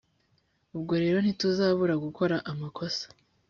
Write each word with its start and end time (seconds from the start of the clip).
ubwo 0.75 0.93
rero 1.03 1.17
ntituzabura 1.21 1.95
gukora 2.05 2.35
amakosa 2.51 3.05